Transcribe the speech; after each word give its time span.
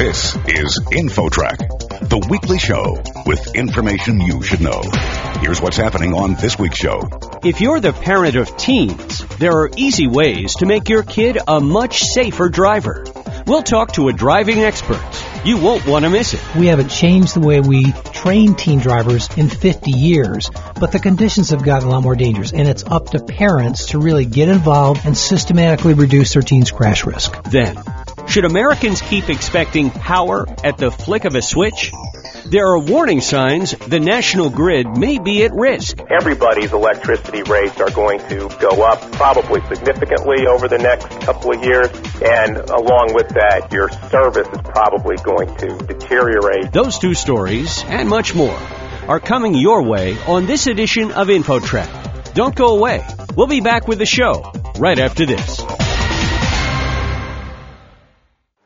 This 0.00 0.34
is 0.48 0.80
InfoTrack, 0.92 2.08
the 2.08 2.26
weekly 2.30 2.58
show 2.58 3.02
with 3.26 3.54
information 3.54 4.18
you 4.18 4.40
should 4.40 4.62
know. 4.62 4.80
Here's 5.40 5.60
what's 5.60 5.76
happening 5.76 6.14
on 6.14 6.36
this 6.36 6.58
week's 6.58 6.78
show. 6.78 7.02
If 7.44 7.60
you're 7.60 7.80
the 7.80 7.92
parent 7.92 8.34
of 8.34 8.56
teens, 8.56 9.18
there 9.36 9.52
are 9.52 9.68
easy 9.76 10.06
ways 10.06 10.54
to 10.54 10.64
make 10.64 10.88
your 10.88 11.02
kid 11.02 11.36
a 11.46 11.60
much 11.60 12.00
safer 12.00 12.48
driver. 12.48 13.04
We'll 13.46 13.62
talk 13.62 13.92
to 13.92 14.08
a 14.08 14.14
driving 14.14 14.60
expert. 14.60 15.04
You 15.44 15.58
won't 15.58 15.86
want 15.86 16.06
to 16.06 16.10
miss 16.10 16.32
it. 16.32 16.40
We 16.56 16.68
haven't 16.68 16.88
changed 16.88 17.34
the 17.34 17.40
way 17.40 17.60
we 17.60 17.92
train 17.92 18.54
teen 18.54 18.78
drivers 18.78 19.28
in 19.36 19.50
50 19.50 19.90
years, 19.90 20.50
but 20.80 20.92
the 20.92 20.98
conditions 20.98 21.50
have 21.50 21.62
gotten 21.62 21.88
a 21.88 21.90
lot 21.90 22.02
more 22.02 22.16
dangerous, 22.16 22.54
and 22.54 22.66
it's 22.66 22.84
up 22.84 23.10
to 23.10 23.20
parents 23.20 23.88
to 23.88 23.98
really 23.98 24.24
get 24.24 24.48
involved 24.48 25.04
and 25.04 25.14
systematically 25.14 25.92
reduce 25.92 26.32
their 26.32 26.42
teens' 26.42 26.70
crash 26.70 27.04
risk. 27.04 27.42
Then, 27.44 27.76
should 28.30 28.44
Americans 28.44 29.00
keep 29.00 29.28
expecting 29.28 29.90
power 29.90 30.46
at 30.62 30.78
the 30.78 30.92
flick 30.92 31.24
of 31.24 31.34
a 31.34 31.42
switch? 31.42 31.90
There 32.46 32.64
are 32.64 32.78
warning 32.78 33.20
signs 33.20 33.72
the 33.72 33.98
national 33.98 34.50
grid 34.50 34.86
may 34.96 35.18
be 35.18 35.42
at 35.42 35.52
risk. 35.52 35.98
Everybody's 36.08 36.72
electricity 36.72 37.42
rates 37.42 37.80
are 37.80 37.90
going 37.90 38.20
to 38.28 38.48
go 38.60 38.82
up 38.82 39.00
probably 39.12 39.60
significantly 39.66 40.46
over 40.46 40.68
the 40.68 40.78
next 40.78 41.08
couple 41.22 41.52
of 41.52 41.64
years, 41.64 41.88
and 42.22 42.56
along 42.56 43.14
with 43.14 43.28
that, 43.30 43.72
your 43.72 43.88
service 43.88 44.46
is 44.46 44.62
probably 44.62 45.16
going 45.16 45.52
to 45.56 45.76
deteriorate. 45.86 46.72
Those 46.72 47.00
two 47.00 47.14
stories 47.14 47.82
and 47.88 48.08
much 48.08 48.34
more 48.34 48.58
are 49.08 49.18
coming 49.18 49.54
your 49.54 49.82
way 49.82 50.16
on 50.28 50.46
this 50.46 50.68
edition 50.68 51.10
of 51.10 51.26
InfoTrack. 51.26 52.32
Don't 52.34 52.54
go 52.54 52.76
away. 52.78 53.04
We'll 53.36 53.48
be 53.48 53.60
back 53.60 53.88
with 53.88 53.98
the 53.98 54.06
show 54.06 54.52
right 54.78 54.98
after 55.00 55.26
this. 55.26 55.60